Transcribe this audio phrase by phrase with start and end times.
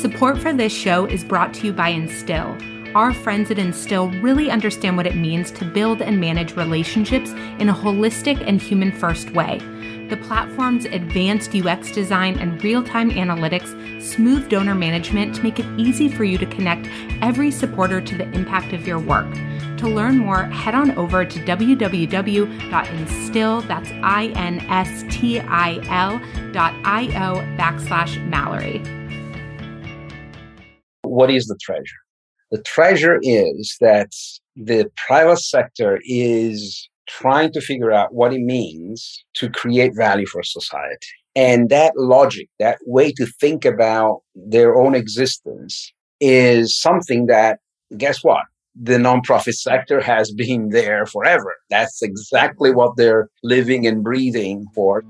[0.00, 2.56] Support for this show is brought to you by Instil.
[2.94, 7.68] Our friends at Instil really understand what it means to build and manage relationships in
[7.68, 9.58] a holistic and human first way.
[10.08, 15.66] The platform's advanced UX design and real time analytics smooth donor management to make it
[15.76, 16.86] easy for you to connect
[17.20, 19.26] every supporter to the impact of your work.
[19.78, 22.46] To learn more, head on over to www.instil,
[23.66, 23.90] that's
[27.58, 28.97] backslash Mallory.
[31.18, 32.02] What is the treasure?
[32.52, 34.10] The treasure is that
[34.54, 40.44] the private sector is trying to figure out what it means to create value for
[40.44, 41.12] society.
[41.34, 47.58] And that logic, that way to think about their own existence is something that,
[47.96, 48.44] guess what?
[48.80, 51.56] The nonprofit sector has been there forever.
[51.68, 55.02] That's exactly what they're living and breathing for.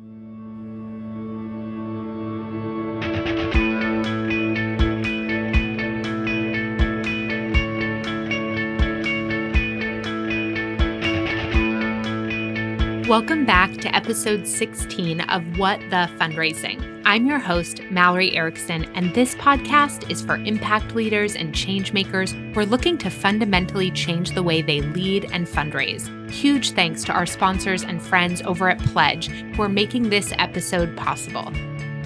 [13.08, 17.02] Welcome back to episode 16 of What the Fundraising.
[17.06, 22.32] I'm your host, Mallory Erickson, and this podcast is for impact leaders and change makers
[22.32, 26.06] who are looking to fundamentally change the way they lead and fundraise.
[26.30, 30.94] Huge thanks to our sponsors and friends over at Pledge who are making this episode
[30.94, 31.50] possible.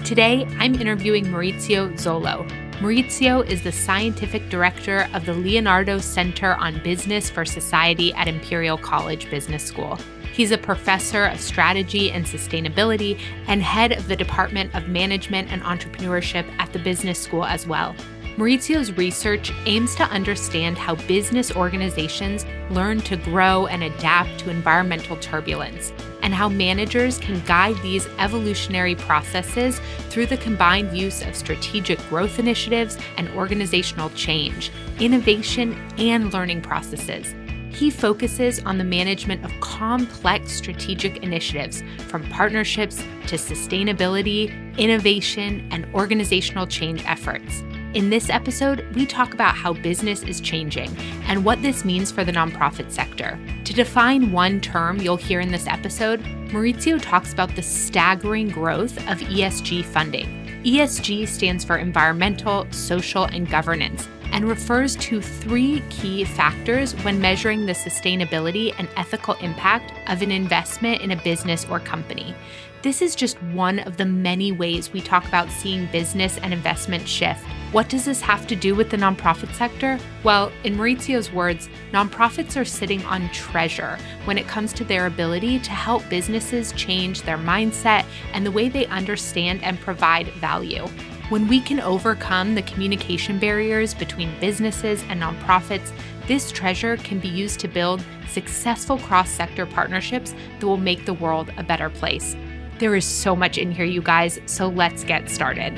[0.05, 6.81] Today, I'm interviewing Maurizio Zollo, Maurizio is the scientific director of the Leonardo Center on
[6.83, 9.97] Business for Society at Imperial College Business School.
[10.33, 15.61] He's a professor of strategy and sustainability and head of the Department of Management and
[15.61, 17.95] Entrepreneurship at the Business School as well.
[18.35, 25.17] Maurizio's research aims to understand how business organizations learn to grow and adapt to environmental
[25.17, 31.99] turbulence, and how managers can guide these evolutionary processes through the combined use of strategic
[32.09, 37.35] growth initiatives and organizational change, innovation, and learning processes.
[37.83, 45.85] He focuses on the management of complex strategic initiatives from partnerships to sustainability, innovation, and
[45.93, 47.61] organizational change efforts.
[47.93, 50.95] In this episode, we talk about how business is changing
[51.27, 53.37] and what this means for the nonprofit sector.
[53.65, 56.21] To define one term you'll hear in this episode,
[56.53, 60.61] Maurizio talks about the staggering growth of ESG funding.
[60.63, 67.65] ESG stands for environmental, social, and governance and refers to three key factors when measuring
[67.65, 72.35] the sustainability and ethical impact of an investment in a business or company.
[72.81, 77.07] This is just one of the many ways we talk about seeing business and investment
[77.07, 77.41] shift.
[77.71, 79.97] What does this have to do with the nonprofit sector?
[80.23, 85.59] Well, in Maurizio's words, nonprofits are sitting on treasure when it comes to their ability
[85.59, 90.85] to help businesses change their mindset and the way they understand and provide value.
[91.33, 95.91] When we can overcome the communication barriers between businesses and nonprofits,
[96.27, 101.13] this treasure can be used to build successful cross sector partnerships that will make the
[101.15, 102.35] world a better place.
[102.77, 105.73] There is so much in here, you guys, so let's get started.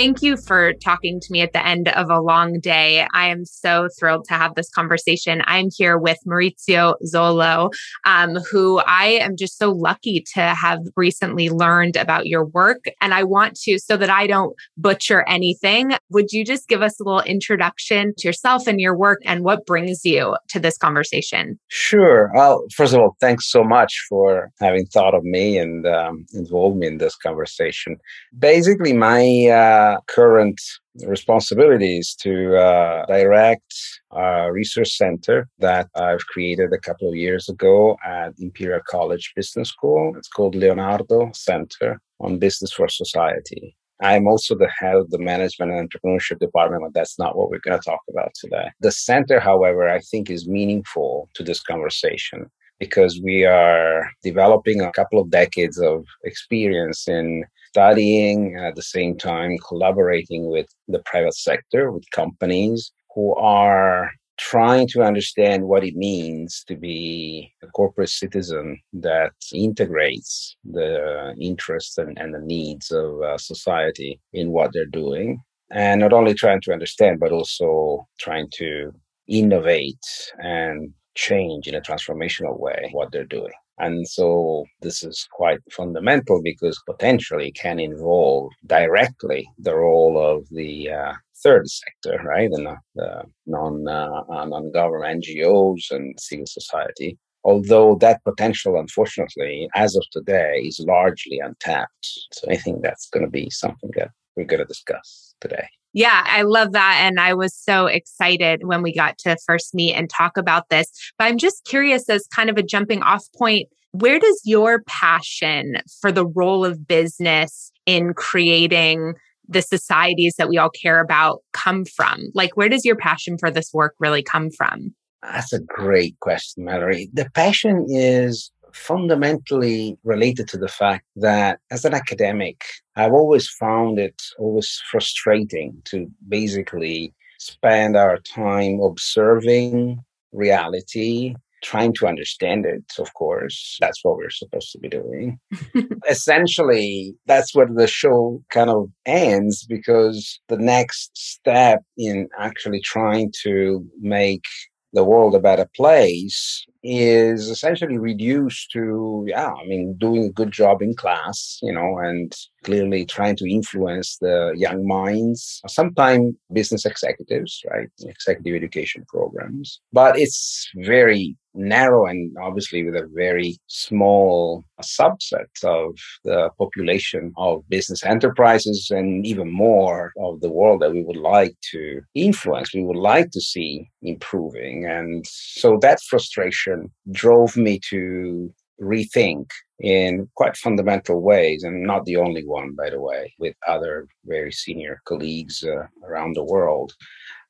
[0.00, 3.06] Thank you for talking to me at the end of a long day.
[3.12, 5.42] I am so thrilled to have this conversation.
[5.44, 7.70] I'm here with Maurizio Zollo,
[8.06, 12.86] um, who I am just so lucky to have recently learned about your work.
[13.02, 16.98] And I want to, so that I don't butcher anything, would you just give us
[16.98, 21.60] a little introduction to yourself and your work and what brings you to this conversation?
[21.68, 22.30] Sure.
[22.34, 26.78] Well, first of all, thanks so much for having thought of me and um, involved
[26.78, 27.96] me in this conversation.
[28.38, 29.20] Basically, my
[29.52, 30.60] uh, current
[31.06, 33.72] responsibilities to uh, direct
[34.12, 39.68] a research center that I've created a couple of years ago at Imperial College Business
[39.68, 40.14] School.
[40.16, 43.76] It's called Leonardo Center on Business for Society.
[44.02, 47.60] I'm also the head of the management and entrepreneurship department, but that's not what we're
[47.60, 48.70] going to talk about today.
[48.80, 54.92] The center, however, I think is meaningful to this conversation because we are developing a
[54.92, 61.34] couple of decades of experience in studying at the same time collaborating with the private
[61.34, 68.08] sector, with companies who are trying to understand what it means to be a corporate
[68.08, 74.86] citizen that integrates the interests and, and the needs of uh, society in what they're
[74.86, 75.38] doing.
[75.70, 78.92] And not only trying to understand, but also trying to
[79.28, 80.06] innovate
[80.38, 83.52] and change in a transformational way what they're doing.
[83.80, 90.90] And so this is quite fundamental because potentially can involve directly the role of the
[90.90, 92.50] uh, third sector, right?
[92.52, 97.18] And the, the non uh, uh non government NGOs and civil society.
[97.42, 102.06] although that potential, unfortunately, as of today, is largely untapped.
[102.32, 105.68] So I think that's going to be something that we're going to discuss today.
[105.92, 107.00] Yeah, I love that.
[107.02, 110.90] And I was so excited when we got to first meet and talk about this.
[111.18, 115.78] But I'm just curious, as kind of a jumping off point, where does your passion
[116.00, 119.14] for the role of business in creating
[119.48, 122.28] the societies that we all care about come from?
[122.34, 124.94] Like, where does your passion for this work really come from?
[125.22, 127.10] That's a great question, Mallory.
[127.12, 132.64] The passion is fundamentally related to the fact that as an academic,
[132.96, 139.98] I've always found it always frustrating to basically spend our time observing
[140.32, 143.78] reality, trying to understand it, of course.
[143.80, 145.38] That's what we're supposed to be doing.
[146.08, 153.32] Essentially, that's where the show kind of ends because the next step in actually trying
[153.42, 154.44] to make
[154.92, 160.50] the world a better place is essentially reduced to yeah i mean doing a good
[160.50, 162.34] job in class you know and
[162.64, 169.80] clearly trying to influence the young minds sometimes business executives right executive education programs.
[169.92, 177.68] But it's very narrow and obviously with a very small subset of the population of
[177.68, 182.84] business enterprises and even more of the world that we would like to influence we
[182.84, 184.86] would like to see improving.
[184.86, 189.50] And so that frustration drove me to rethink
[189.80, 194.52] in quite fundamental ways and not the only one by the way with other very
[194.52, 196.94] senior colleagues uh, around the world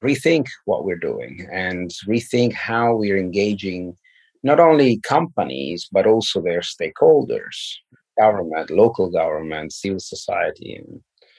[0.05, 3.97] rethink what we're doing and rethink how we're engaging
[4.43, 7.75] not only companies, but also their stakeholders,
[8.19, 10.83] government, local government, civil society,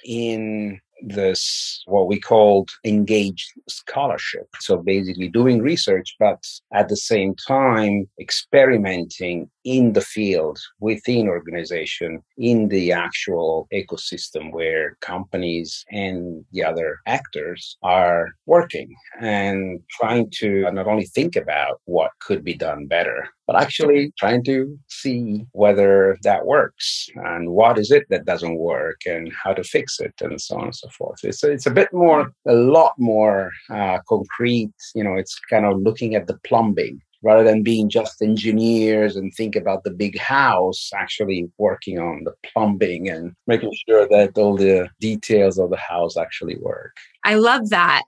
[0.05, 4.47] in this what we called engaged scholarship.
[4.59, 6.43] So basically doing research, but
[6.73, 14.97] at the same time experimenting in the field within organization in the actual ecosystem where
[15.01, 22.11] companies and the other actors are working and trying to not only think about what
[22.19, 27.91] could be done better but actually trying to see whether that works and what is
[27.91, 31.19] it that doesn't work and how to fix it and so on and so forth
[31.23, 35.81] it's, it's a bit more a lot more uh, concrete you know it's kind of
[35.81, 40.91] looking at the plumbing rather than being just engineers and think about the big house,
[40.95, 46.17] actually working on the plumbing and making sure that all the details of the house
[46.17, 46.95] actually work.
[47.23, 48.03] I love that.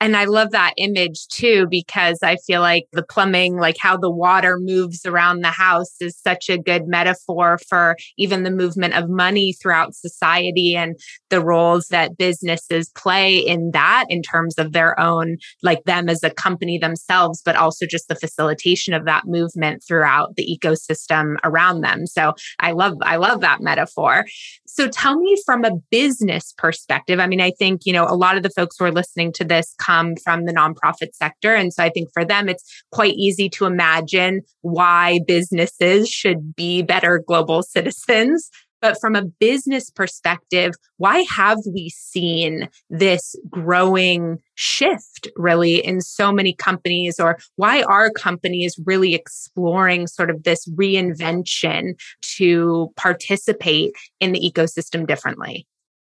[0.00, 4.10] And I love that image too, because I feel like the plumbing, like how the
[4.10, 9.08] water moves around the house, is such a good metaphor for even the movement of
[9.08, 10.96] money throughout society and
[11.30, 16.22] the roles that businesses play in that in terms of their own, like them as
[16.22, 21.80] a company themselves, but also just the facilitation of that movement throughout the ecosystem around
[21.80, 22.06] them.
[22.06, 24.26] So I love, I love that metaphor.
[24.66, 27.18] So tell me from a business perspective.
[27.18, 29.44] I mean, I think, you know, a lot of the folks who are listening to
[29.44, 31.54] this come from the nonprofit sector.
[31.54, 36.82] And so I think for them, it's quite easy to imagine why businesses should be
[36.82, 38.50] better global citizens.
[38.80, 46.30] But from a business perspective, why have we seen this growing shift really in so
[46.30, 47.18] many companies?
[47.18, 51.94] Or why are companies really exploring sort of this reinvention
[52.36, 55.66] to participate in the ecosystem differently?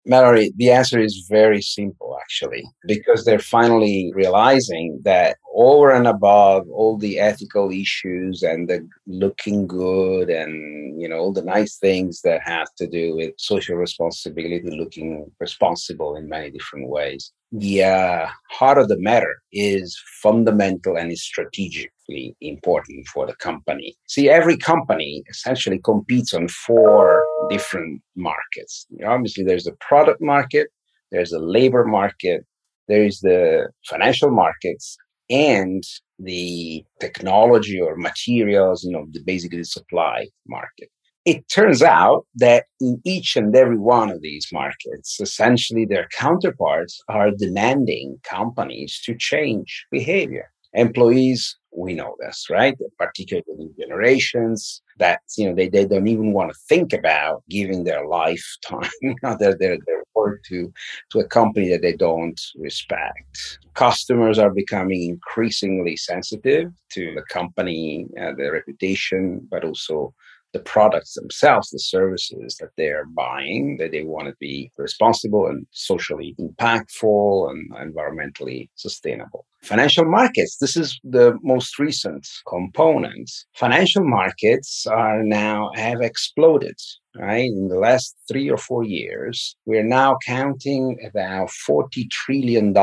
[0.09, 6.67] Mallory, the answer is very simple, actually, because they're finally realizing that over and above
[6.69, 12.21] all the ethical issues and the looking good and, you know, all the nice things
[12.21, 18.27] that have to do with social responsibility, looking responsible in many different ways, the uh,
[18.49, 23.95] heart of the matter is fundamental and is strategically important for the company.
[24.07, 28.85] See, every company essentially competes on four different markets.
[29.05, 30.67] Obviously, there's a product market,
[31.11, 32.45] there's a labor market,
[32.87, 34.97] there's the financial markets,
[35.29, 35.83] and
[36.17, 40.89] the technology or materials, you know, the basically the supply market.
[41.25, 46.99] It turns out that in each and every one of these markets, essentially their counterparts
[47.09, 50.49] are demanding companies to change behavior.
[50.73, 52.77] Employees, we know this, right?
[52.97, 53.45] Particularly
[53.77, 58.05] the generations that, you know, they, they don't even want to think about giving their
[58.07, 58.89] lifetime,
[59.39, 60.71] their, their, their work to,
[61.11, 63.59] to a company that they don't respect.
[63.73, 70.13] Customers are becoming increasingly sensitive to the company, uh, reputation, but also
[70.53, 75.65] the products themselves, the services that they're buying, that they want to be responsible and
[75.71, 79.45] socially impactful and environmentally sustainable.
[79.61, 83.29] Financial markets, this is the most recent component.
[83.55, 86.77] Financial markets are now have exploded,
[87.17, 87.45] right?
[87.45, 92.73] In the last three or four years, we're now counting about $40 trillion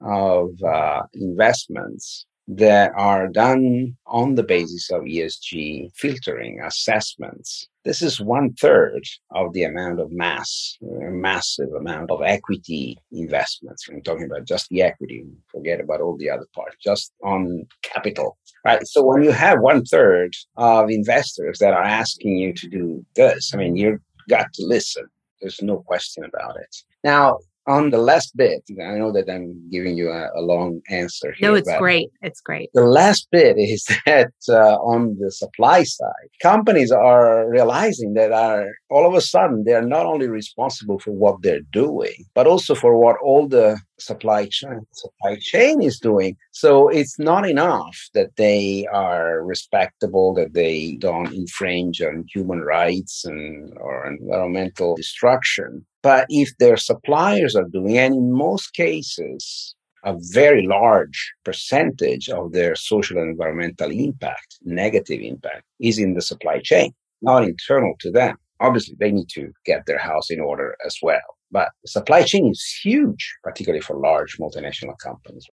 [0.00, 2.26] of uh, investments
[2.56, 7.68] that are done on the basis of ESG filtering assessments.
[7.84, 13.88] This is one third of the amount of mass, massive amount of equity investments.
[13.88, 18.36] I'm talking about just the equity, forget about all the other parts, just on capital,
[18.64, 18.84] right?
[18.84, 23.54] So when you have one third of investors that are asking you to do this,
[23.54, 25.06] I mean, you've got to listen.
[25.40, 26.76] There's no question about it.
[27.04, 31.32] Now, on the last bit, I know that I'm giving you a, a long answer
[31.32, 31.50] here.
[31.50, 32.10] No, it's great.
[32.22, 32.70] It's great.
[32.74, 38.68] The last bit is that uh, on the supply side, companies are realizing that are
[38.90, 42.96] all of a sudden they're not only responsible for what they're doing, but also for
[42.96, 46.36] what all the supply chain supply chain is doing.
[46.52, 53.24] So it's not enough that they are respectable, that they don't infringe on human rights
[53.24, 55.86] and or environmental destruction.
[56.02, 62.52] But if their suppliers are doing, and in most cases, a very large percentage of
[62.52, 68.10] their social and environmental impact, negative impact, is in the supply chain, not internal to
[68.10, 68.36] them.
[68.60, 71.20] Obviously, they need to get their house in order as well.
[71.50, 75.46] But the supply chain is huge, particularly for large multinational companies.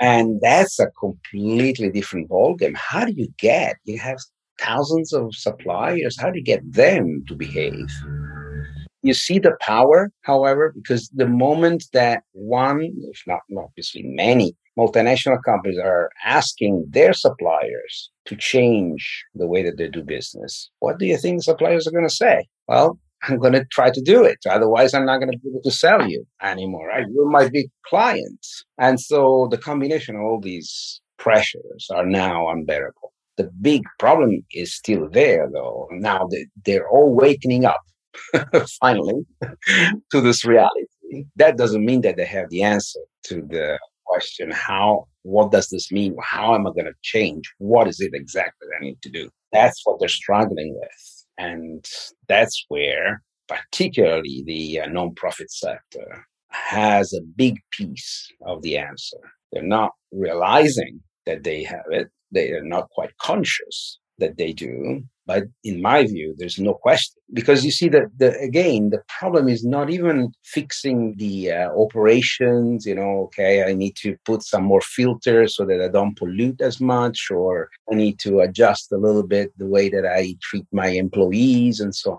[0.00, 2.76] And that's a completely different ballgame.
[2.76, 4.18] How do you get, you have
[4.60, 7.90] thousands of suppliers, how do you get them to behave?
[9.02, 15.42] You see the power, however, because the moment that one, if not obviously many, multinational
[15.44, 21.06] companies are asking their suppliers to change the way that they do business, what do
[21.06, 22.46] you think suppliers are going to say?
[22.68, 24.38] Well, I'm going to try to do it.
[24.48, 26.88] Otherwise, I'm not going to be able to sell you anymore.
[26.88, 27.06] Right?
[27.12, 28.46] You're my big client.
[28.78, 33.12] And so the combination of all these pressures are now unbearable.
[33.36, 35.88] The big problem is still there, though.
[35.92, 36.28] Now
[36.64, 37.80] they're all waking up
[38.80, 39.24] finally
[40.10, 40.86] to this reality.
[41.36, 45.90] That doesn't mean that they have the answer to the question how, what does this
[45.90, 46.16] mean?
[46.22, 47.50] How am I going to change?
[47.58, 49.30] What is it exactly I need to do?
[49.52, 51.24] That's what they're struggling with.
[51.38, 51.84] And
[52.28, 59.18] that's where, particularly the uh, nonprofit sector, has a big piece of the answer.
[59.52, 65.02] They're not realizing that they have it, they are not quite conscious that they do.
[65.24, 69.48] But in my view, there's no question because you see that the, again, the problem
[69.48, 72.84] is not even fixing the uh, operations.
[72.84, 76.60] You know, okay, I need to put some more filters so that I don't pollute
[76.60, 80.66] as much, or I need to adjust a little bit the way that I treat
[80.72, 82.18] my employees and so on.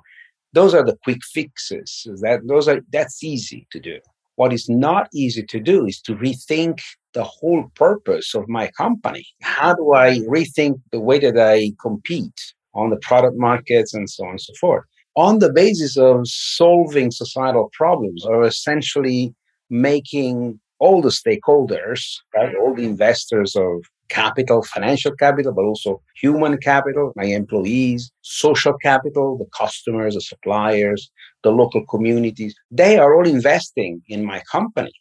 [0.54, 2.08] Those are the quick fixes.
[2.22, 4.00] That those are that's easy to do.
[4.36, 6.80] What is not easy to do is to rethink
[7.14, 9.26] the whole purpose of my company.
[9.42, 12.40] How do I rethink the way that I compete?
[12.76, 14.84] on the product markets and so on and so forth
[15.16, 19.34] on the basis of solving societal problems or essentially
[19.70, 22.02] making all the stakeholders,
[22.36, 28.74] right, all the investors of capital, financial capital, but also human capital, my employees, social
[28.74, 31.10] capital, the customers, the suppliers,
[31.44, 34.92] the local communities, they are all investing in my company.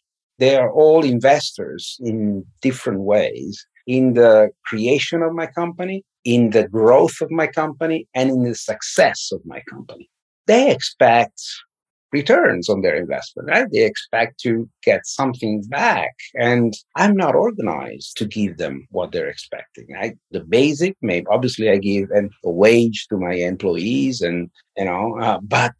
[0.43, 6.67] They are all investors in different ways in the creation of my company, in the
[6.67, 10.09] growth of my company, and in the success of my company.
[10.47, 11.39] They expect
[12.11, 13.67] returns on their investment, right?
[13.71, 16.11] They expect to get something back.
[16.35, 19.87] And I'm not organized to give them what they're expecting.
[19.93, 20.17] Right?
[20.31, 25.17] The basic, maybe obviously I give and a wage to my employees and, you know,
[25.21, 25.79] uh, but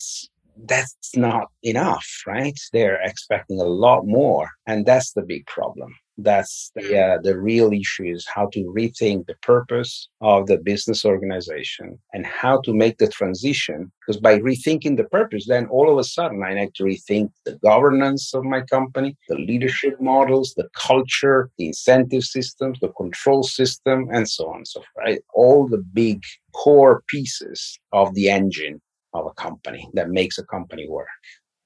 [0.65, 2.57] that's not enough, right?
[2.71, 4.49] They're expecting a lot more.
[4.67, 5.95] And that's the big problem.
[6.17, 11.05] That's the, uh, the real issue is how to rethink the purpose of the business
[11.05, 13.91] organization and how to make the transition.
[14.05, 17.55] Because by rethinking the purpose, then all of a sudden I need to rethink the
[17.63, 24.07] governance of my company, the leadership models, the culture, the incentive systems, the control system,
[24.11, 24.89] and so on and so forth.
[24.95, 25.21] Right?
[25.33, 26.21] All the big
[26.53, 28.81] core pieces of the engine
[29.13, 31.07] of a company that makes a company work.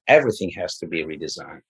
[0.06, 1.60] Everything has to be redesigned.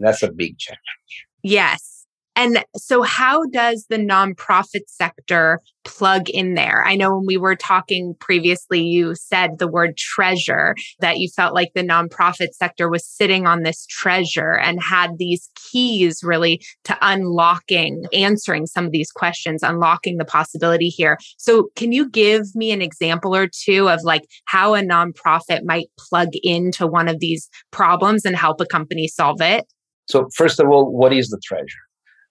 [0.00, 1.26] That's a big challenge.
[1.42, 1.93] Yes.
[2.36, 6.82] And so, how does the nonprofit sector plug in there?
[6.84, 11.54] I know when we were talking previously, you said the word treasure, that you felt
[11.54, 16.98] like the nonprofit sector was sitting on this treasure and had these keys really to
[17.02, 21.18] unlocking, answering some of these questions, unlocking the possibility here.
[21.38, 25.86] So, can you give me an example or two of like how a nonprofit might
[25.98, 29.66] plug into one of these problems and help a company solve it?
[30.06, 31.84] So, first of all, what is the treasure?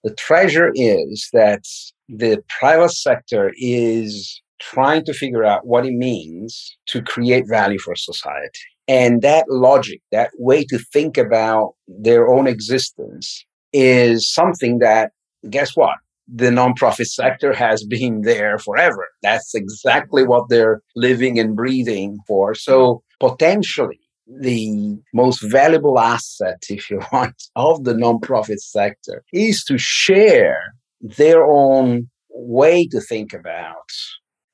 [0.04, 1.64] The treasure is that
[2.08, 7.96] the private sector is trying to figure out what it means to create value for
[7.96, 8.60] society.
[8.86, 15.12] And that logic, that way to think about their own existence is something that,
[15.48, 15.96] guess what?
[16.28, 19.08] The nonprofit sector has been there forever.
[19.22, 22.54] That's exactly what they're living and breathing for.
[22.54, 29.78] So potentially the most valuable asset, if you want, of the nonprofit sector is to
[29.78, 33.90] share their own way to think about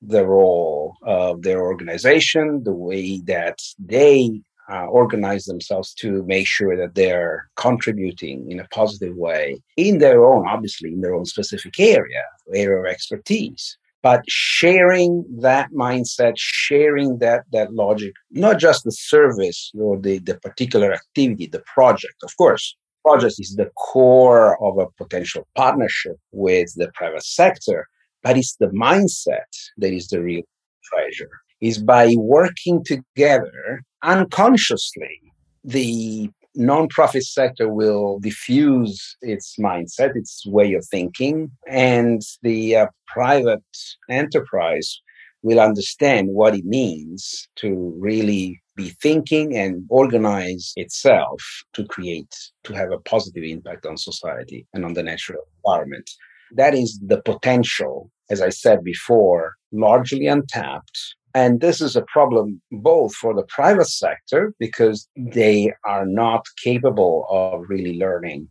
[0.02, 6.76] the role of their organization, the way that they uh, organize themselves to make sure
[6.76, 11.78] that they're contributing in a positive way in their own, obviously, in their own specific
[11.78, 12.22] area,
[12.54, 19.70] area of expertise but sharing that mindset sharing that that logic not just the service
[19.78, 22.76] or the, the particular activity the project of course.
[23.02, 27.86] Project is the core of a potential partnership with the private sector
[28.22, 30.42] but it's the mindset that is the real
[30.84, 31.30] treasure.
[31.60, 35.20] Is by working together unconsciously
[35.62, 43.62] the nonprofit sector will diffuse its mindset, its way of thinking, and the uh, private
[44.08, 45.00] enterprise
[45.42, 51.40] will understand what it means to really be thinking and organize itself
[51.72, 56.10] to create, to have a positive impact on society and on the natural environment.
[56.56, 60.98] That is the potential, as I said before, largely untapped
[61.34, 67.26] and this is a problem both for the private sector because they are not capable
[67.30, 68.48] of really learning,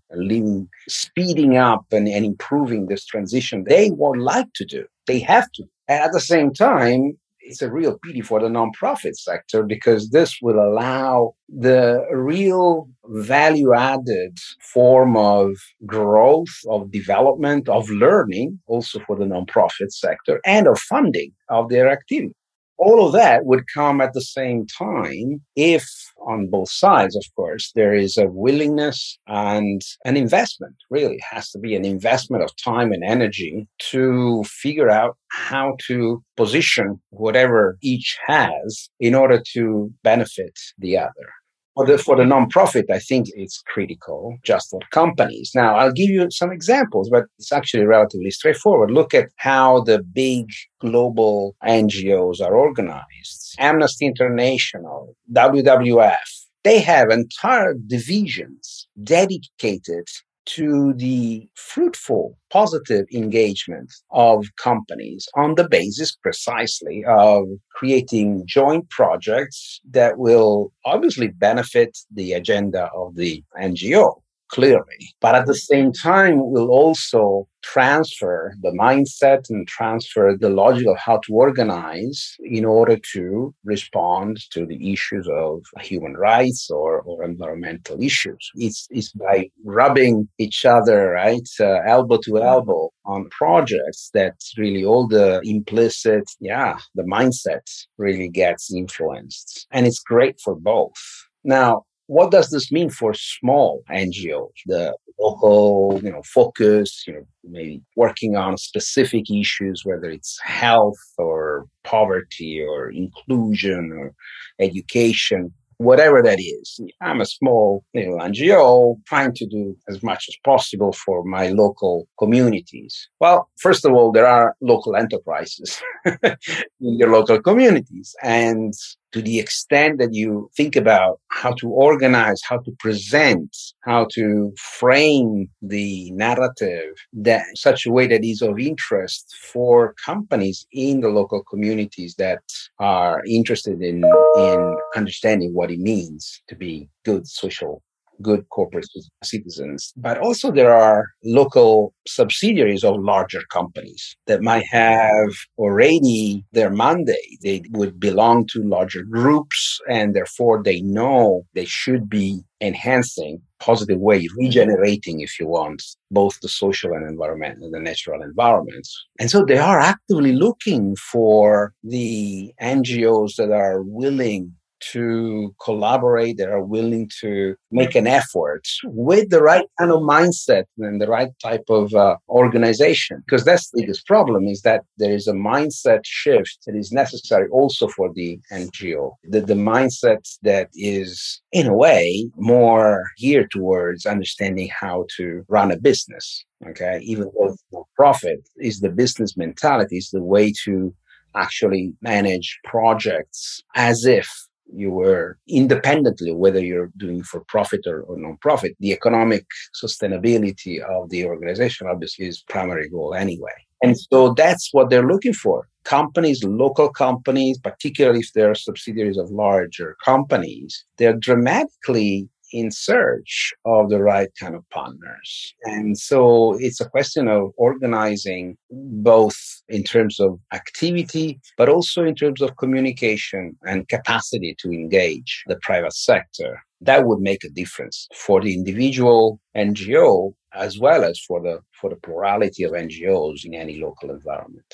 [0.88, 4.86] speeding up and, and improving this transition they would like to do.
[5.07, 5.63] They have to.
[5.88, 10.38] And at the same time, it's a real pity for the nonprofit sector because this
[10.41, 15.53] will allow the real value added form of
[15.86, 21.89] growth, of development, of learning, also for the nonprofit sector, and of funding of their
[21.89, 22.36] activity
[22.79, 25.86] all of that would come at the same time if
[26.25, 31.15] on both sides of course there is a willingness and an investment really.
[31.15, 36.24] It has to be an investment of time and energy to figure out how to
[36.37, 41.27] position whatever each has in order to benefit the other
[41.75, 45.51] for the, for the nonprofit, I think it's critical just for companies.
[45.55, 48.92] Now, I'll give you some examples, but it's actually relatively straightforward.
[48.92, 50.48] Look at how the big
[50.82, 53.55] global NGOs are organized.
[53.60, 56.18] Amnesty International, WWF,
[56.64, 60.08] they have entire divisions dedicated
[60.55, 69.79] to the fruitful, positive engagement of companies on the basis precisely of creating joint projects
[69.92, 75.14] that will obviously benefit the agenda of the NGO clearly.
[75.22, 80.98] But at the same time, we'll also transfer the mindset and transfer the logic of
[80.98, 87.24] how to organize in order to respond to the issues of human rights or, or
[87.24, 88.50] environmental issues.
[88.55, 94.85] It's, it's by rubbing each other, right, uh, elbow to elbow on projects that really
[94.85, 97.66] all the implicit, yeah, the mindset
[97.98, 99.68] really gets influenced.
[99.72, 101.01] And it's great for both.
[101.44, 107.24] Now, what does this mean for small NGOs, the local, you know, focus, you know,
[107.43, 114.15] maybe working on specific issues, whether it's health or poverty or inclusion or
[114.59, 116.79] education, whatever that is.
[117.00, 122.07] I'm a small little NGO trying to do as much as possible for my local
[122.17, 123.07] communities.
[123.19, 125.79] Well, first of all, there are local enterprises
[126.24, 126.39] in
[126.79, 128.15] your local communities.
[128.24, 128.74] And
[129.11, 134.53] to the extent that you think about how to organize, how to present, how to
[134.57, 141.09] frame the narrative that such a way that is of interest for companies in the
[141.09, 142.41] local communities that
[142.79, 144.03] are interested in,
[144.35, 147.81] in understanding what it means to be good social
[148.22, 148.88] good corporate
[149.24, 149.94] citizens.
[149.98, 157.40] But also, there are local subsidiaries of larger companies that might have already their mandate.
[157.42, 164.00] They would belong to larger groups, and therefore, they know they should be enhancing positive
[164.00, 169.05] way, regenerating, if you want, both the social and environment and the natural environments.
[169.20, 174.53] And so they are actively looking for the NGOs that are willing
[174.92, 180.65] to collaborate, that are willing to make an effort with the right kind of mindset
[180.77, 183.24] and the right type of uh, organization.
[183.25, 187.48] Because that's the biggest problem is that there is a mindset shift that is necessary
[187.50, 189.13] also for the NGO.
[189.24, 195.72] The, the mindset that is, in a way, more geared towards understanding how to run
[195.72, 196.46] a business.
[196.68, 200.94] Okay, even though for profit is the business mentality, is the way to
[201.35, 204.29] actually manage projects as if
[204.74, 209.46] you were independently, whether you're doing for profit or, or non-profit, the economic
[209.82, 213.51] sustainability of the organization obviously is primary goal anyway.
[213.82, 215.68] And so that's what they're looking for.
[215.86, 223.90] Companies, local companies, particularly if they're subsidiaries of larger companies, they're dramatically in search of
[223.90, 225.55] the right kind of partners.
[225.64, 232.16] And so it's a question of organizing both in terms of activity, but also in
[232.16, 236.62] terms of communication and capacity to engage the private sector.
[236.81, 241.90] That would make a difference for the individual NGO as well as for the for
[241.90, 244.74] the plurality of NGOs in any local environment.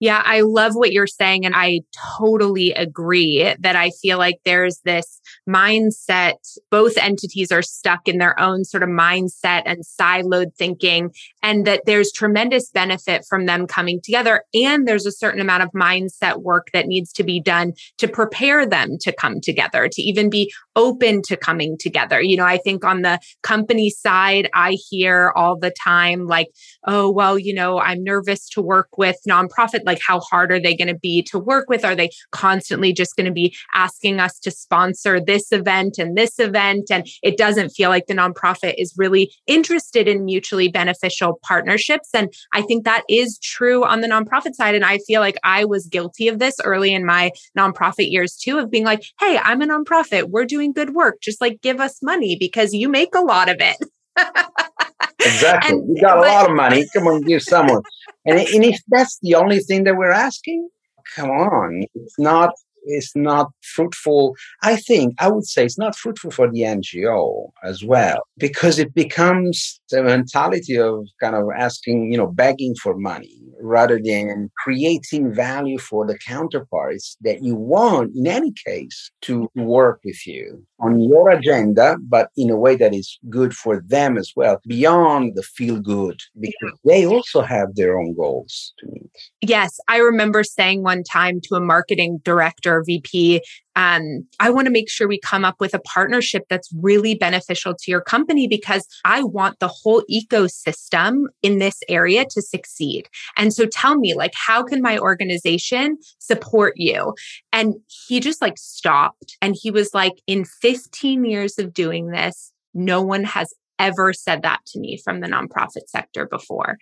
[0.00, 1.44] Yeah, I love what you're saying.
[1.44, 1.80] And I
[2.18, 6.36] totally agree that I feel like there's this mindset.
[6.70, 11.10] Both entities are stuck in their own sort of mindset and siloed thinking,
[11.42, 14.42] and that there's tremendous benefit from them coming together.
[14.54, 18.66] And there's a certain amount of mindset work that needs to be done to prepare
[18.66, 22.22] them to come together, to even be open to coming together.
[22.22, 26.48] You know, I think on the company side, I hear all the time, like,
[26.86, 30.76] oh, well, you know, I'm nervous to work with nonprofit like how hard are they
[30.76, 31.84] going to be to work with?
[31.84, 36.38] Are they constantly just going to be asking us to sponsor this event and this
[36.38, 36.90] event?
[36.90, 42.10] And it doesn't feel like the nonprofit is really interested in mutually beneficial partnerships.
[42.14, 44.74] And i think that is true on the nonprofit side.
[44.74, 48.58] And i feel like i was guilty of this early in my nonprofit years too
[48.58, 50.30] of being like hey i'm a nonprofit.
[50.30, 51.20] We're doing good work.
[51.20, 53.76] Just like give us money because you make a lot of it
[55.20, 55.76] exactly.
[55.76, 56.86] And, you got a lot of money.
[56.92, 57.82] Come on, give someone.
[58.24, 60.68] And, and if that's the only thing that we're asking,
[61.16, 61.84] come on.
[61.94, 62.50] It's not
[62.84, 64.34] it's not fruitful.
[64.62, 68.94] I think I would say it's not fruitful for the NGO as well because it
[68.94, 75.34] becomes the mentality of kind of asking, you know, begging for money rather than creating
[75.34, 81.00] value for the counterparts that you want in any case to work with you on
[81.00, 85.42] your agenda, but in a way that is good for them as well, beyond the
[85.42, 89.10] feel good, because they also have their own goals to meet.
[89.42, 89.78] Yes.
[89.88, 93.42] I remember saying one time to a marketing director, VP,
[93.76, 97.74] um, I want to make sure we come up with a partnership that's really beneficial
[97.74, 103.08] to your company because I want the whole ecosystem in this area to succeed.
[103.36, 107.14] And so tell me, like, how can my organization support you?
[107.52, 107.74] And
[108.06, 113.02] he just like stopped and he was like, in 15 years of doing this, no
[113.02, 116.76] one has ever said that to me from the nonprofit sector before.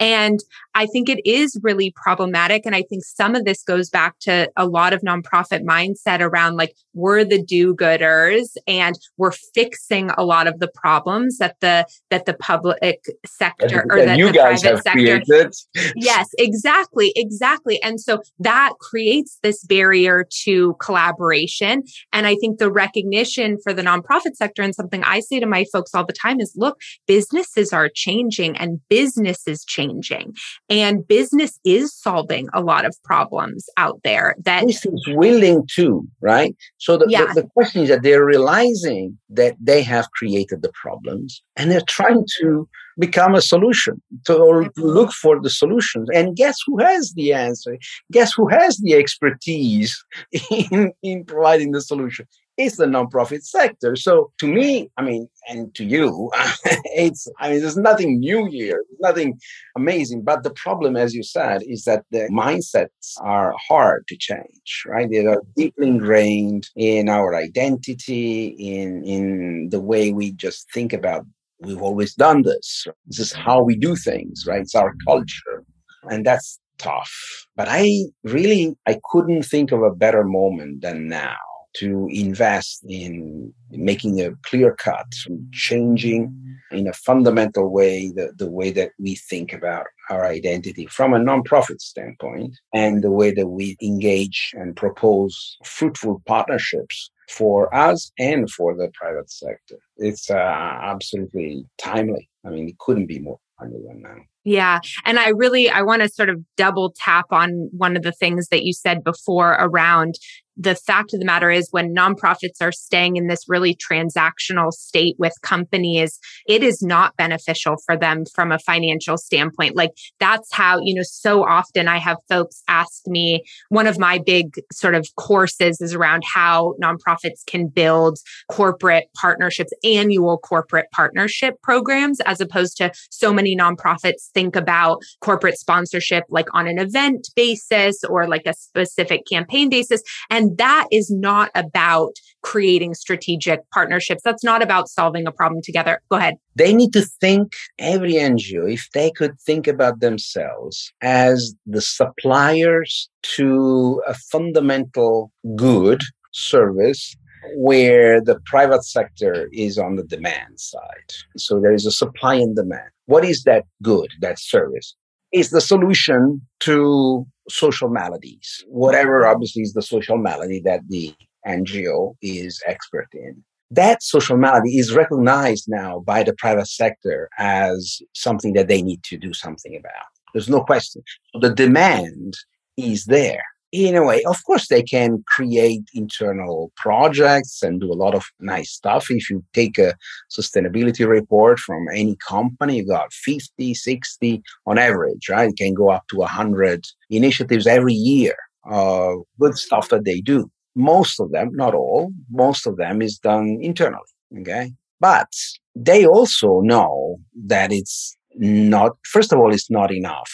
[0.00, 0.40] And
[0.74, 2.64] I think it is really problematic.
[2.64, 6.56] And I think some of this goes back to a lot of nonprofit mindset around
[6.56, 12.24] like, we're the do-gooders and we're fixing a lot of the problems that the that
[12.24, 15.22] the public sector or that you the guys private have sector.
[15.26, 15.54] created.
[15.94, 17.80] yes, exactly, exactly.
[17.82, 21.82] And so that creates this barrier to collaboration.
[22.12, 25.64] And I think the recognition for the nonprofit sector and something I say to my
[25.72, 29.64] folks all the time is look, businesses are changing and business is
[30.02, 30.34] changing
[30.68, 36.54] and business is solving a lot of problems out there that is willing to right
[36.78, 37.26] so the, yeah.
[37.26, 41.80] the, the question is that they're realizing that they have created the problems and they're
[41.88, 42.68] trying to
[43.00, 46.08] become a solution, to, or look for the solutions.
[46.14, 47.78] And guess who has the answer?
[48.12, 50.04] Guess who has the expertise
[50.50, 52.26] in, in providing the solution?
[52.62, 53.96] It's the nonprofit sector.
[53.96, 56.30] So to me, I mean, and to you,
[56.94, 59.38] it's, I mean, there's nothing new here, nothing
[59.76, 60.24] amazing.
[60.24, 65.08] But the problem, as you said, is that the mindsets are hard to change, right?
[65.10, 71.24] They are deeply ingrained in our identity, in, in the way we just think about
[71.62, 72.86] we've always done this.
[73.06, 74.60] This is how we do things, right?
[74.60, 75.64] It's our culture.
[76.10, 77.12] And that's tough.
[77.56, 77.88] But I
[78.24, 81.36] really I couldn't think of a better moment than now
[81.74, 85.06] to invest in making a clear cut,
[85.52, 86.34] changing
[86.70, 91.18] in a fundamental way the, the way that we think about our identity from a
[91.18, 98.50] nonprofit standpoint and the way that we engage and propose fruitful partnerships for us and
[98.50, 99.76] for the private sector.
[99.96, 102.28] It's uh, absolutely timely.
[102.44, 104.16] I mean, it couldn't be more timely than now.
[104.44, 104.80] Yeah.
[105.04, 108.48] And I really I want to sort of double tap on one of the things
[108.48, 110.14] that you said before around
[110.60, 115.16] the fact of the matter is when nonprofits are staying in this really transactional state
[115.18, 119.76] with companies it is not beneficial for them from a financial standpoint.
[119.76, 124.18] Like that's how you know so often i have folks ask me one of my
[124.18, 128.18] big sort of courses is around how nonprofits can build
[128.50, 135.58] corporate partnerships annual corporate partnership programs as opposed to so many nonprofits think about corporate
[135.58, 140.02] sponsorship like on an event basis or like a specific campaign basis.
[140.28, 144.22] And that is not about creating strategic partnerships.
[144.24, 146.00] That's not about solving a problem together.
[146.10, 146.34] Go ahead.
[146.56, 153.10] They need to think, every NGO, if they could think about themselves as the suppliers
[153.36, 157.14] to a fundamental good service
[157.56, 161.12] where the private sector is on the demand side.
[161.36, 162.90] So there is a supply and demand.
[163.06, 164.94] What is that good, that service?
[165.32, 171.14] Is the solution to social maladies, whatever obviously is the social malady that the
[171.46, 173.42] NGO is expert in.
[173.70, 179.02] That social malady is recognized now by the private sector as something that they need
[179.04, 180.06] to do something about.
[180.32, 181.02] There's no question.
[181.40, 182.34] The demand
[182.76, 187.94] is there in a way, of course, they can create internal projects and do a
[187.94, 189.06] lot of nice stuff.
[189.10, 189.94] If you take a
[190.30, 195.50] sustainability report from any company, you got 50, 60 on average, right?
[195.50, 198.34] It can go up to 100 initiatives every year.
[198.68, 200.50] Uh, good stuff that they do.
[200.74, 204.02] Most of them, not all, most of them is done internally.
[204.38, 204.72] Okay.
[205.00, 205.28] But
[205.74, 210.30] they also know that it's not, first of all, it's not enough.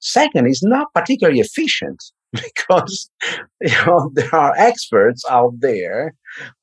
[0.00, 3.10] Second, it's not particularly efficient because
[3.60, 6.14] you know there are experts out there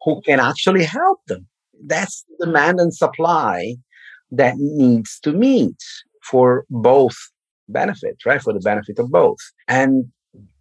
[0.03, 1.47] who can actually help them.
[1.85, 3.75] That's demand and supply
[4.31, 5.77] that needs to meet
[6.23, 7.15] for both
[7.69, 8.41] benefits, right?
[8.41, 9.37] For the benefit of both.
[9.67, 10.05] And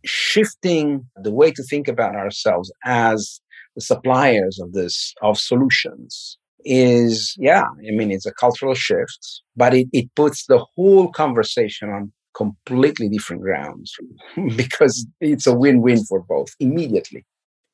[0.04, 3.40] shifting the way to think about ourselves as
[3.74, 9.74] the suppliers of this of solutions is yeah i mean it's a cultural shift but
[9.74, 13.94] it, it puts the whole conversation on completely different grounds
[14.56, 17.24] because it's a win-win for both immediately.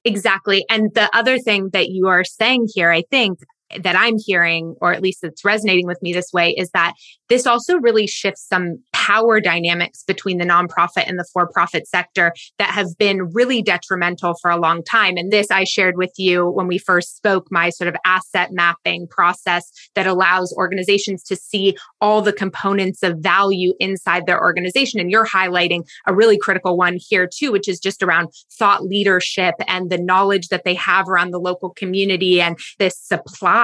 [0.05, 0.65] Exactly.
[0.69, 3.39] And the other thing that you are saying here, I think,
[3.81, 6.95] that I'm hearing, or at least it's resonating with me this way, is that
[7.29, 12.33] this also really shifts some power dynamics between the nonprofit and the for profit sector
[12.59, 15.17] that have been really detrimental for a long time.
[15.17, 19.09] And this I shared with you when we first spoke my sort of asset mapping
[19.09, 25.01] process that allows organizations to see all the components of value inside their organization.
[25.01, 29.55] And you're highlighting a really critical one here too, which is just around thought leadership
[29.67, 33.62] and the knowledge that they have around the local community and this supply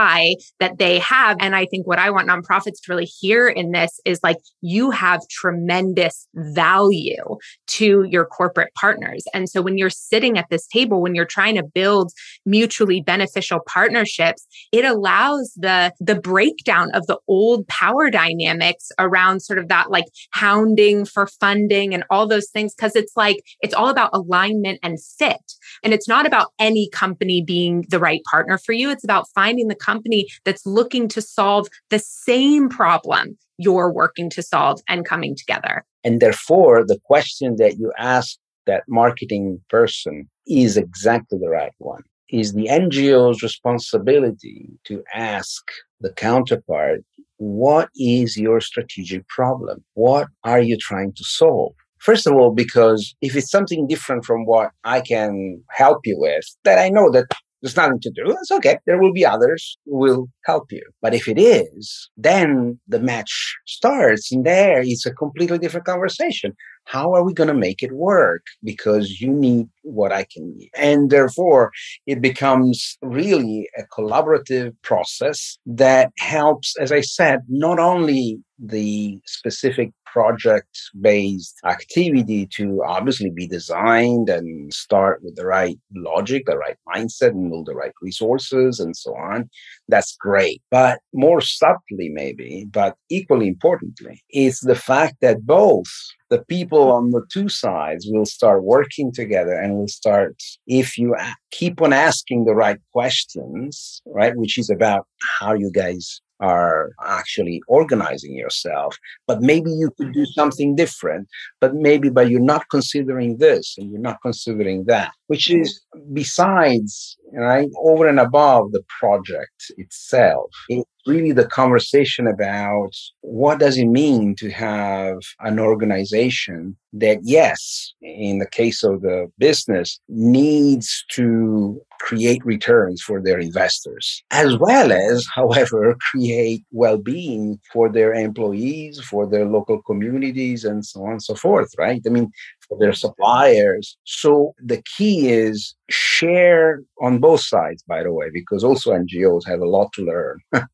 [0.60, 1.36] that they have.
[1.40, 4.90] And I think what I want nonprofits to really hear in this is like, you
[4.90, 9.24] have tremendous value to your corporate partners.
[9.34, 12.12] And so when you're sitting at this table, when you're trying to build
[12.46, 19.58] mutually beneficial partnerships, it allows the, the breakdown of the old power dynamics around sort
[19.58, 22.74] of that like hounding for funding and all those things.
[22.74, 25.52] Cause it's like, it's all about alignment and fit.
[25.82, 28.90] And it's not about any company being the right partner for you.
[28.90, 34.42] It's about finding the company that's looking to solve the same problem you're working to
[34.42, 35.84] solve and coming together.
[36.04, 42.02] And therefore, the question that you ask that marketing person is exactly the right one.
[42.30, 45.62] Is the NGO's responsibility to ask
[46.00, 47.00] the counterpart,
[47.38, 49.82] what is your strategic problem?
[49.94, 51.72] What are you trying to solve?
[51.98, 56.44] First of all, because if it's something different from what I can help you with,
[56.64, 57.26] then I know that
[57.62, 58.78] there's nothing to do, it's okay.
[58.86, 60.82] There will be others who will help you.
[61.02, 66.54] But if it is, then the match starts and there it's a completely different conversation.
[66.88, 68.44] How are we going to make it work?
[68.64, 70.68] Because you need what I can give.
[70.74, 71.70] And therefore,
[72.06, 79.92] it becomes really a collaborative process that helps, as I said, not only the specific
[80.06, 86.76] project based activity to obviously be designed and start with the right logic, the right
[86.88, 89.48] mindset, and all the right resources and so on.
[89.88, 90.62] That's great.
[90.70, 95.88] But more subtly, maybe, but equally importantly, is the fact that both
[96.30, 101.16] the people on the two sides will start working together and will start, if you
[101.50, 105.06] keep on asking the right questions, right, which is about
[105.40, 108.96] how you guys are actually organizing yourself
[109.26, 111.26] but maybe you could do something different
[111.60, 115.80] but maybe but you're not considering this and you're not considering that which is
[116.12, 117.68] besides right?
[117.78, 120.50] Over and above the project itself.
[120.68, 122.90] It's really the conversation about
[123.22, 129.30] what does it mean to have an organization that yes in the case of the
[129.38, 137.90] business needs to create returns for their investors as well as however create well-being for
[137.90, 142.00] their employees for their local communities and so on and so forth right?
[142.06, 142.30] I mean
[142.68, 143.96] for their suppliers.
[144.04, 149.60] So the key is share on both sides, by the way, because also NGOs have
[149.60, 150.40] a lot to learn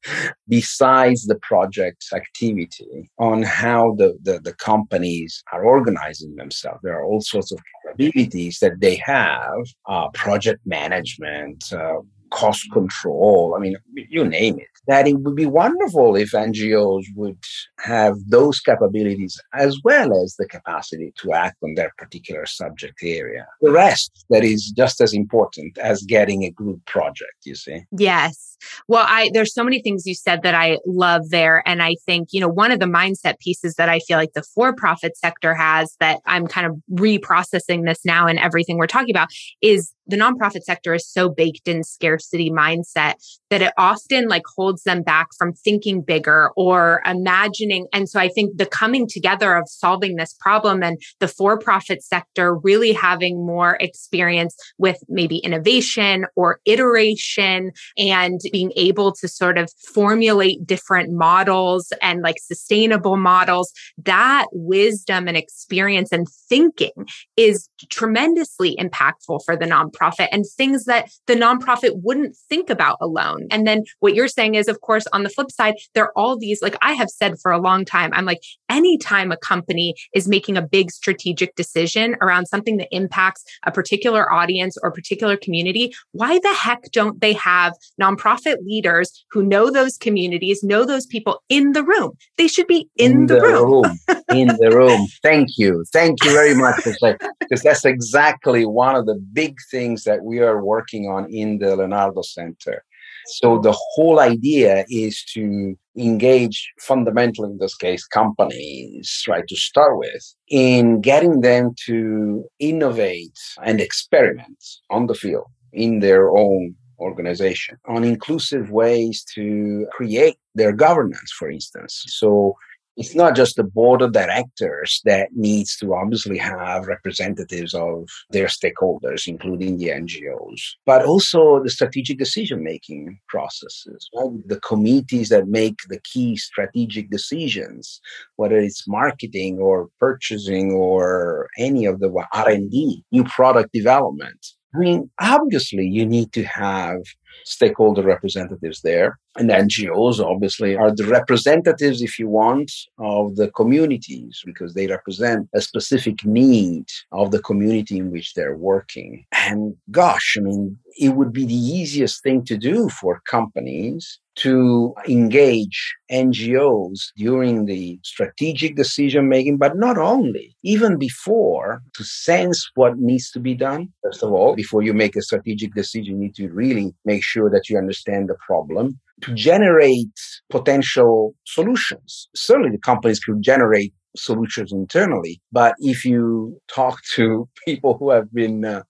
[0.49, 6.81] besides the project's activity on how the, the, the, companies are organizing themselves.
[6.83, 12.01] There are all sorts of capabilities that they have, uh, project management, uh,
[12.35, 13.55] cost control.
[13.57, 14.67] I mean, you name it.
[14.87, 17.43] That it would be wonderful if NGOs would
[17.79, 23.47] have those capabilities as well as the capacity to act on their particular subject area.
[23.63, 27.85] The rest that is just as important as getting a good project, you see.
[27.97, 28.54] Yes.
[28.89, 32.29] Well, I there's so many things you said that I love there and I think,
[32.33, 35.97] you know, one of the mindset pieces that I feel like the for-profit sector has
[36.01, 39.29] that I'm kind of reprocessing this now and everything we're talking about
[39.61, 43.15] is the nonprofit sector is so baked in scarcity mindset
[43.51, 48.29] that it often like holds them back from thinking bigger or imagining and so i
[48.29, 53.77] think the coming together of solving this problem and the for-profit sector really having more
[53.81, 61.93] experience with maybe innovation or iteration and being able to sort of formulate different models
[62.01, 66.93] and like sustainable models that wisdom and experience and thinking
[67.37, 73.49] is tremendously impactful for the nonprofit and things that the nonprofit wouldn't think about alone.
[73.51, 76.39] And then what you're saying is, of course, on the flip side, there are all
[76.39, 78.41] these, like I have said for a long time, I'm like,
[78.71, 84.33] anytime a company is making a big strategic decision around something that impacts a particular
[84.33, 89.97] audience or particular community, why the heck don't they have nonprofit leaders who know those
[89.97, 92.13] communities, know those people in the room?
[92.37, 93.83] They should be in, in the, the, room.
[94.09, 94.23] room.
[94.31, 95.07] in the room.
[95.23, 95.85] Thank you.
[95.93, 100.65] Thank you very much because that's exactly one of the big things that we are
[100.65, 102.85] working on in the Leonardo Center.
[103.27, 109.97] So the whole idea is to engage fundamentally in this case companies right to start
[109.99, 114.59] with in getting them to innovate and experiment
[114.91, 121.51] on the field in their own organization on inclusive ways to create their governance for
[121.51, 122.55] instance so
[122.97, 128.47] it's not just the board of directors that needs to obviously have representatives of their
[128.47, 134.31] stakeholders, including the NGOs, but also the strategic decision making processes, right?
[134.47, 138.01] the committees that make the key strategic decisions,
[138.37, 144.47] whether it's marketing or purchasing or any of the R&D, new product development.
[144.75, 146.99] I mean, obviously, you need to have
[147.45, 149.19] stakeholder representatives there.
[149.37, 155.49] And NGOs obviously are the representatives, if you want, of the communities because they represent
[155.55, 159.25] a specific need of the community in which they're working.
[159.33, 164.95] And gosh, I mean, it would be the easiest thing to do for companies to
[165.09, 172.99] engage NGOs during the strategic decision making, but not only, even before to sense what
[172.99, 173.89] needs to be done.
[174.03, 177.49] First of all, before you make a strategic decision, you need to really make sure
[177.51, 180.19] that you understand the problem to generate
[180.51, 182.29] potential solutions.
[182.35, 185.41] Certainly the companies could generate solutions internally.
[185.53, 188.83] But if you talk to people who have been uh,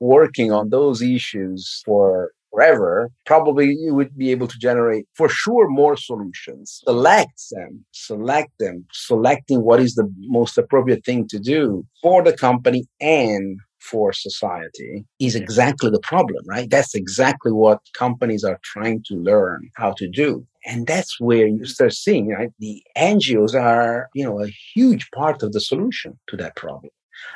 [0.00, 5.68] working on those issues for forever, probably you would be able to generate for sure
[5.68, 6.80] more solutions.
[6.84, 12.36] Select them, select them, selecting what is the most appropriate thing to do for the
[12.36, 16.68] company and for society is exactly the problem, right?
[16.68, 20.46] That's exactly what companies are trying to learn how to do.
[20.66, 22.50] And that's where you start seeing, right?
[22.58, 26.90] The NGOs are, you know, a huge part of the solution to that problem.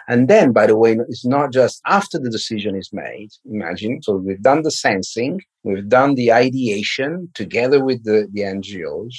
[0.08, 3.30] And then, by the way, it's not just after the decision is made.
[3.50, 4.02] Imagine.
[4.02, 9.14] So we've done the sensing, we've done the ideation together with the, the NGOs,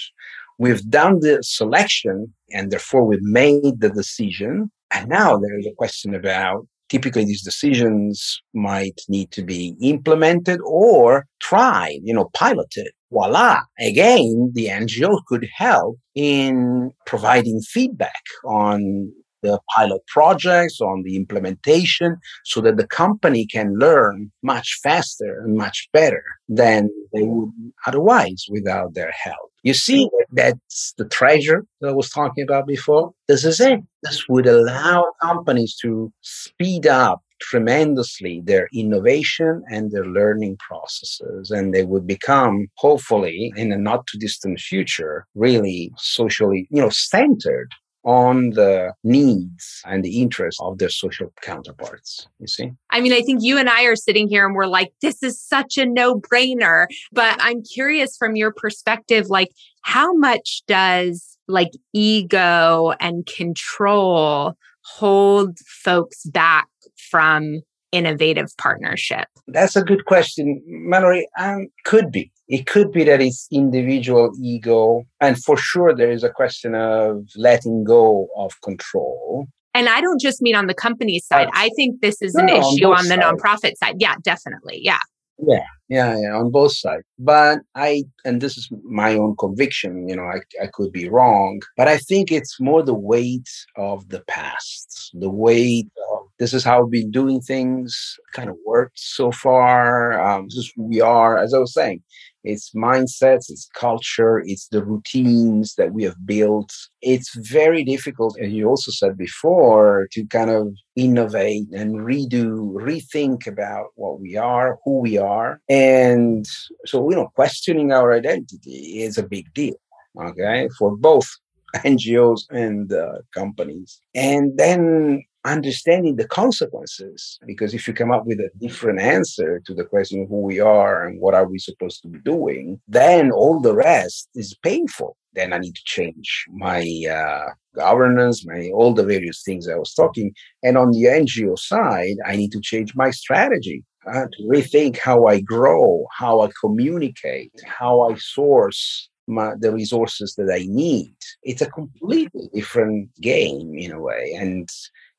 [0.57, 4.71] we've done the selection, and therefore we've made the decision.
[4.91, 10.59] And now there is a question about typically these decisions might need to be implemented
[10.65, 12.91] or tried, you know, piloted.
[13.11, 13.61] Voila.
[13.79, 19.11] Again, the NGO could help in providing feedback on
[19.41, 25.55] the pilot projects, on the implementation, so that the company can learn much faster and
[25.55, 27.51] much better than they would
[27.85, 29.51] otherwise without their help.
[29.65, 33.13] You see, that's the treasure that I was talking about before.
[33.27, 33.79] This is it.
[34.03, 41.49] This would allow companies to speed up tremendously their innovation and their learning processes.
[41.49, 46.89] And they would become, hopefully, in a not too distant future, really socially, you know,
[46.89, 47.71] centered
[48.05, 52.27] on the needs and the interests of their social counterparts.
[52.39, 52.71] You see?
[52.91, 55.41] I mean, I think you and I are sitting here and we're like, this is
[55.41, 56.85] such a no brainer.
[57.11, 59.49] But I'm curious from your perspective, like,
[59.81, 64.53] how much does like ego and control
[64.83, 66.67] hold folks back
[67.09, 69.27] from innovative partnership?
[69.47, 71.27] That's a good question, Mallory.
[71.39, 72.31] Um, could be.
[72.47, 75.03] It could be that it's individual ego.
[75.19, 79.47] And for sure, there is a question of letting go of control.
[79.73, 81.49] And I don't just mean on the company side.
[81.53, 83.95] I think this is no, an issue on, on the nonprofit side.
[83.99, 84.79] Yeah, definitely.
[84.81, 84.99] Yeah.
[85.37, 87.03] Yeah, yeah, yeah, on both sides.
[87.19, 91.59] But I, and this is my own conviction, you know, I, I could be wrong,
[91.75, 96.63] but I think it's more the weight of the past, the weight of this is
[96.63, 100.19] how we've been doing things, kind of worked so far.
[100.21, 101.37] Um, this is who we are.
[101.37, 102.01] As I was saying,
[102.45, 106.71] it's mindsets, it's culture, it's the routines that we have built.
[107.01, 113.47] It's very difficult, as you also said before, to kind of innovate and redo, rethink
[113.47, 115.59] about what we are, who we are.
[115.69, 116.45] And
[116.85, 119.75] so, you know, questioning our identity is a big deal,
[120.19, 121.27] okay, for both
[121.77, 123.99] NGOs and uh, companies.
[124.13, 129.73] And then understanding the consequences because if you come up with a different answer to
[129.73, 133.31] the question of who we are and what are we supposed to be doing then
[133.31, 138.93] all the rest is painful then i need to change my uh, governance my all
[138.93, 140.33] the various things i was talking
[140.63, 145.25] and on the ngo side i need to change my strategy uh, to rethink how
[145.25, 151.15] i grow how i communicate how i source my, the resources that I need.
[151.43, 154.35] It's a completely different game in a way.
[154.37, 154.69] And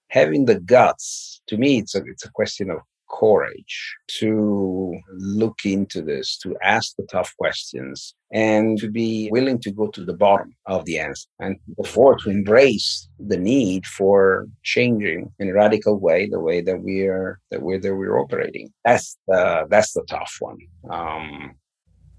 [0.08, 2.78] having the guts to me it's a it's a question of
[3.08, 9.70] courage to look into this to ask the tough questions and to be willing to
[9.70, 15.32] go to the bottom of the answer and before to embrace the need for changing
[15.38, 18.72] in a radical way the way that we are that we're that we're operating.
[18.84, 20.58] That's the that's the tough one.
[20.90, 21.54] Um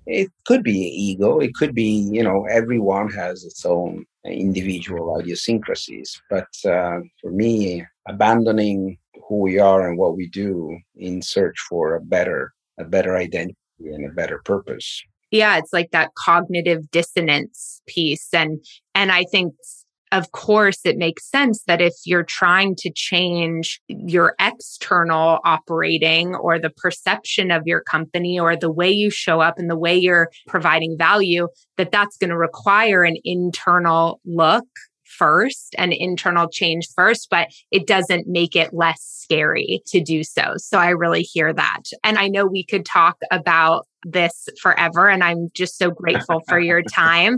[0.09, 6.21] it could be ego it could be you know everyone has its own individual idiosyncrasies.
[6.29, 8.97] But uh, for me, abandoning
[9.27, 13.57] who we are and what we do in search for a better, a better identity
[13.79, 15.01] and a better purpose.
[15.31, 18.63] Yeah, it's like that cognitive dissonance piece, and
[18.95, 19.53] and I think
[20.11, 26.59] of course, it makes sense that if you're trying to change your external operating or
[26.59, 30.29] the perception of your company or the way you show up and the way you're
[30.47, 31.47] providing value,
[31.77, 34.65] that that's going to require an internal look
[35.07, 40.53] first and internal change first, but it doesn't make it less scary to do so.
[40.57, 41.83] So I really hear that.
[42.03, 46.59] And I know we could talk about this forever and i'm just so grateful for
[46.59, 47.37] your time.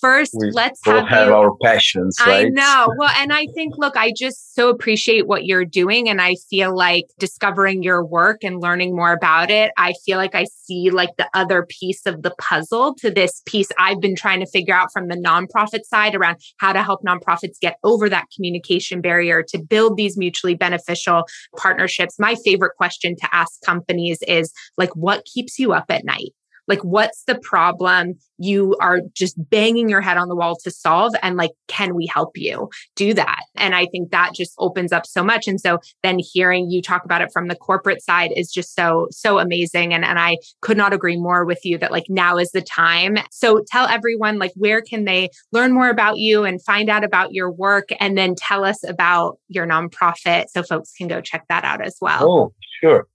[0.00, 2.46] First we let's have, have you, our passions right?
[2.46, 2.92] i know.
[2.98, 6.76] Well and i think look i just so appreciate what you're doing and i feel
[6.76, 11.10] like discovering your work and learning more about it i feel like i see like
[11.18, 14.92] the other piece of the puzzle to this piece i've been trying to figure out
[14.92, 19.58] from the nonprofit side around how to help nonprofits get over that communication barrier to
[19.58, 21.24] build these mutually beneficial
[21.56, 22.18] partnerships.
[22.18, 26.32] My favorite question to ask companies is like what keeps you up at night?
[26.66, 31.12] Like, what's the problem you are just banging your head on the wall to solve?
[31.22, 33.42] And like, can we help you do that?
[33.56, 35.46] And I think that just opens up so much.
[35.46, 39.08] And so then hearing you talk about it from the corporate side is just so,
[39.10, 39.92] so amazing.
[39.92, 43.18] And, and I could not agree more with you that like now is the time.
[43.30, 47.32] So tell everyone, like, where can they learn more about you and find out about
[47.32, 47.90] your work?
[48.00, 51.98] And then tell us about your nonprofit so folks can go check that out as
[52.00, 52.30] well.
[52.30, 53.06] Oh, sure.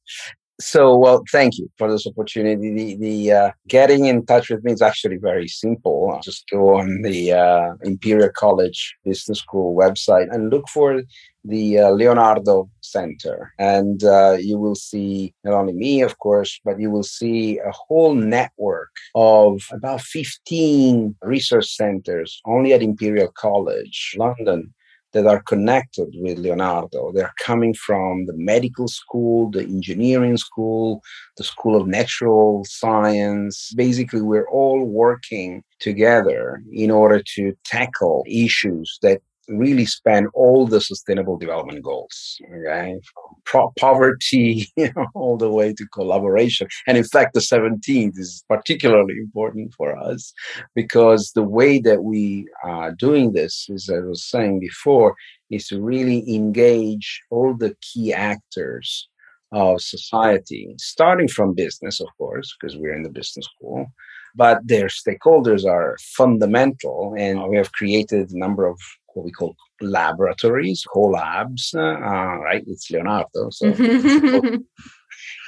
[0.61, 2.73] So, well, thank you for this opportunity.
[2.73, 6.19] The, the uh, getting in touch with me is actually very simple.
[6.21, 11.01] Just go on the uh, Imperial College Business School website and look for
[11.45, 13.53] the uh, Leonardo Center.
[13.57, 17.71] And uh, you will see not only me, of course, but you will see a
[17.71, 24.73] whole network of about 15 research centers only at Imperial College, London,
[25.13, 27.11] that are connected with Leonardo.
[27.11, 31.01] They're coming from the medical school, the engineering school,
[31.37, 33.71] the School of Natural Science.
[33.75, 40.81] Basically, we're all working together in order to tackle issues that really span all the
[40.81, 42.99] sustainable development goals okay?
[43.45, 44.67] Pro- poverty
[45.15, 46.67] all the way to collaboration.
[46.87, 50.33] And in fact the 17th is particularly important for us
[50.75, 55.15] because the way that we are doing this as i was saying before
[55.49, 59.09] is to really engage all the key actors
[59.51, 63.87] of society starting from business of course because we're in the business school
[64.35, 68.79] but their stakeholders are fundamental and we have created a number of
[69.13, 72.63] what we call laboratories, collabs, uh, right?
[72.67, 73.49] It's Leonardo.
[73.49, 73.73] So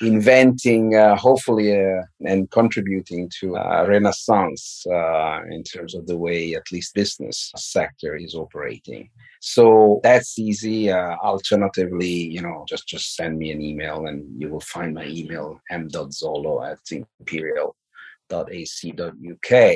[0.02, 6.56] inventing, uh, hopefully, uh, and contributing to a renaissance uh, in terms of the way
[6.56, 9.10] at least business sector is operating.
[9.42, 10.92] So that's easy.
[10.92, 15.06] Uh, alternatively, you know, just just send me an email and you will find my
[15.06, 16.80] email m.zollo at
[18.32, 19.76] imperial.ac.uk.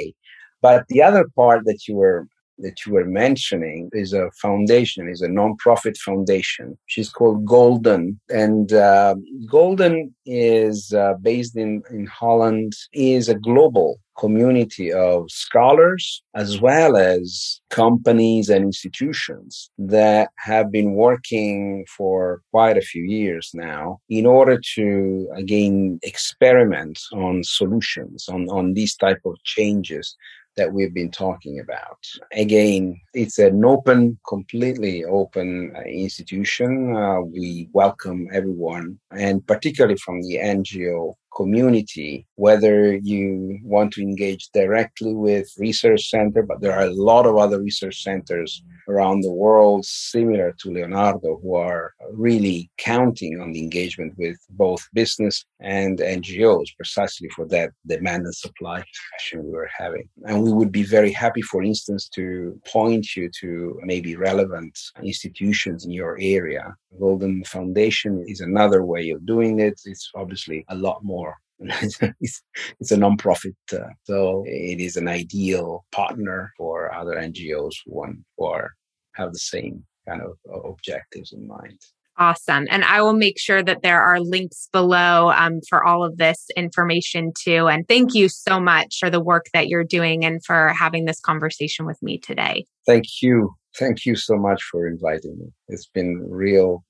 [0.62, 2.28] But the other part that you were
[2.58, 6.78] that you were mentioning is a foundation, is a nonprofit foundation.
[6.86, 9.16] She's called Golden, and uh,
[9.49, 12.74] Golden is uh, based in in Holland.
[12.93, 20.93] is a global community of scholars as well as companies and institutions that have been
[20.93, 28.47] working for quite a few years now in order to again experiment on solutions on
[28.49, 30.16] on these type of changes
[30.55, 31.97] that we've been talking about.
[32.34, 36.95] Again, it's an open, completely open uh, institution.
[36.95, 44.49] Uh, we welcome everyone, and particularly from the NGO community, whether you want to engage
[44.53, 49.31] directly with research center, but there are a lot of other research centers around the
[49.31, 55.99] world similar to Leonardo who are really counting on the engagement with both business and
[55.99, 60.07] NGOs precisely for that demand and supply discussion we were having.
[60.25, 65.86] And we would be very happy, for instance, to point you to maybe relevant institutions
[65.86, 66.75] in your area.
[66.99, 69.81] Golden Foundation is another way of doing it.
[69.86, 71.24] It's obviously a lot more
[72.20, 72.41] it's,
[72.80, 78.18] it's a nonprofit, uh, so it is an ideal partner for other NGOs who want
[78.38, 78.74] or
[79.16, 81.80] have the same kind of uh, objectives in mind.
[82.18, 82.66] Awesome.
[82.70, 86.47] And I will make sure that there are links below um, for all of this
[86.56, 87.68] information too.
[87.68, 91.20] And thank you so much for the work that you're doing and for having this
[91.20, 92.66] conversation with me today.
[92.86, 93.53] Thank you.
[93.78, 95.47] Thank you so much for inviting me.
[95.68, 96.86] It's been real,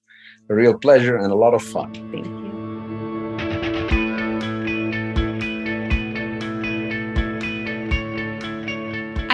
[0.50, 1.92] a real pleasure and a lot of fun.
[2.12, 2.55] Thank you.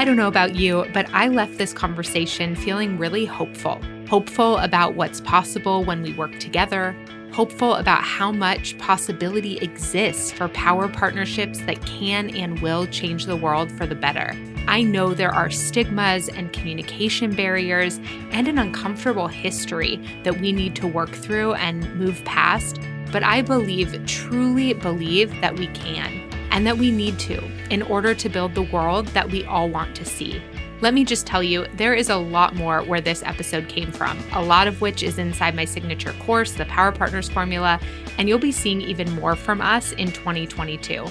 [0.02, 3.80] I don't know about you, but I left this conversation feeling really hopeful.
[4.10, 6.95] Hopeful about what's possible when we work together,
[7.34, 13.38] hopeful about how much possibility exists for power partnerships that can and will change the
[13.38, 14.36] world for the better.
[14.68, 17.99] I know there are stigmas and communication barriers
[18.32, 22.80] and an uncomfortable history that we need to work through and move past,
[23.12, 26.20] but I believe, truly believe, that we can
[26.52, 29.95] and that we need to in order to build the world that we all want
[29.95, 30.41] to see.
[30.82, 34.18] Let me just tell you, there is a lot more where this episode came from,
[34.34, 37.80] a lot of which is inside my signature course, the Power Partners Formula,
[38.18, 41.06] and you'll be seeing even more from us in 2022.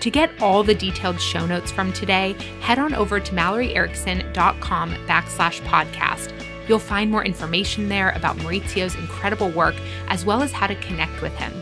[0.00, 5.60] To get all the detailed show notes from today, head on over to malloryerickson.com backslash
[5.60, 6.32] podcast.
[6.68, 9.76] You'll find more information there about Maurizio's incredible work,
[10.08, 11.52] as well as how to connect with him.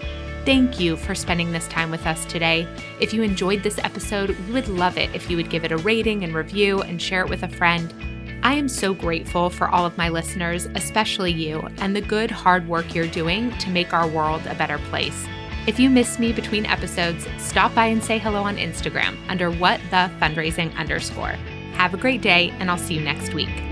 [0.45, 2.66] Thank you for spending this time with us today.
[2.99, 5.76] If you enjoyed this episode, we would love it if you would give it a
[5.76, 7.95] rating and review and share it with a friend.
[8.43, 12.66] I am so grateful for all of my listeners, especially you, and the good, hard
[12.66, 15.26] work you're doing to make our world a better place.
[15.68, 19.80] If you miss me between episodes, stop by and say hello on Instagram under what
[19.90, 21.36] the fundraising underscore.
[21.74, 23.72] Have a great day, and I'll see you next week.